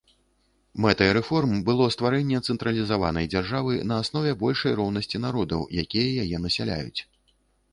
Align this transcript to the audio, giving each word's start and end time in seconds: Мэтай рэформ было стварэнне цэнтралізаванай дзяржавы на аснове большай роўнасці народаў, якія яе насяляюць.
Мэтай 0.83 1.11
рэформ 1.17 1.51
было 1.67 1.85
стварэнне 1.95 2.39
цэнтралізаванай 2.53 3.29
дзяржавы 3.33 3.77
на 3.91 4.01
аснове 4.05 4.33
большай 4.43 4.73
роўнасці 4.81 5.23
народаў, 5.27 5.61
якія 5.83 6.09
яе 6.25 6.37
насяляюць. 6.49 6.99